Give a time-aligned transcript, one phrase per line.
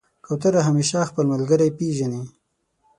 [0.25, 2.23] کوتره همیشه خپل ملګری پېژني.